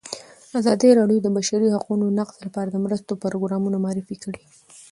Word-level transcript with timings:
ازادي 0.59 0.89
راډیو 0.99 1.19
د 1.23 1.23
د 1.31 1.33
بشري 1.37 1.67
حقونو 1.75 2.05
نقض 2.19 2.35
لپاره 2.45 2.69
د 2.71 2.77
مرستو 2.85 3.13
پروګرامونه 3.23 3.77
معرفي 3.85 4.15
کړي. 4.23 4.41